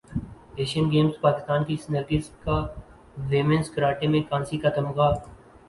[0.55, 2.57] Asian games Pakistan کی نرگس کا
[3.29, 5.09] women's karate میں کانسی کا تمغہ